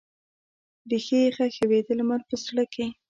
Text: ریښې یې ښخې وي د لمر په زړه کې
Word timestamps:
ریښې 0.89 1.17
یې 1.23 1.29
ښخې 1.35 1.65
وي 1.69 1.79
د 1.87 1.89
لمر 1.99 2.21
په 2.29 2.35
زړه 2.43 2.63
کې 2.73 2.85